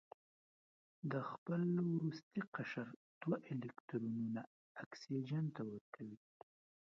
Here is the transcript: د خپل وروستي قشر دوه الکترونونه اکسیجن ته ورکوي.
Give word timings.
د 1.11 1.13
خپل 1.29 1.61
وروستي 1.93 2.41
قشر 2.55 2.87
دوه 3.21 3.37
الکترونونه 3.51 4.41
اکسیجن 4.83 5.43
ته 5.55 5.61
ورکوي. 5.71 6.17